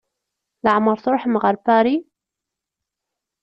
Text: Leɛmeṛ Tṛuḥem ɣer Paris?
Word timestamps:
Leɛmeṛ 0.63 0.97
Tṛuḥem 0.99 1.35
ɣer 1.43 1.55
Paris? 1.65 2.07